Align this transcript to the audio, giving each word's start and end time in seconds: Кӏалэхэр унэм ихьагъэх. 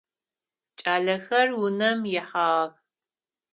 Кӏалэхэр 0.79 1.47
унэм 1.63 1.99
ихьагъэх. 2.17 2.73